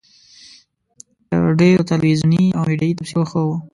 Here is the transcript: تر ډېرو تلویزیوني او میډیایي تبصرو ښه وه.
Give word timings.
تر 1.29 1.43
ډېرو 1.59 1.87
تلویزیوني 1.91 2.43
او 2.57 2.61
میډیایي 2.69 2.93
تبصرو 2.97 3.23
ښه 3.29 3.41
وه. 3.47 3.57